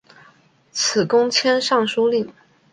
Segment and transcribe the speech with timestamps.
[0.95, 2.33] 以功迁尚书令。